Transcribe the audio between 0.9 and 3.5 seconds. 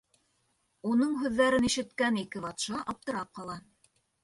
Уның һүҙҙәрен ишеткән ике батша аптырап